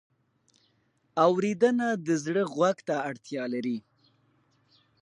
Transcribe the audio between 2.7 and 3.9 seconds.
ته اړتیا لري.